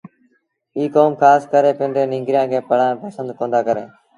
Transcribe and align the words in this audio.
ايٚ 0.77 0.93
ڪوم 0.95 1.11
کآس 1.21 1.41
ڪري 1.51 1.71
پنڊري 1.79 2.03
ننگريآݩ 2.13 2.49
کي 2.51 2.59
پڙهآڻ 2.69 2.93
پسند 3.03 3.27
ڪوندآ 3.39 3.59
ڪريݩ 3.67 3.89